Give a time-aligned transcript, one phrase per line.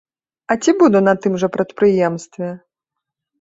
[0.53, 2.49] А ці буду на тым жа прадпрыемстве?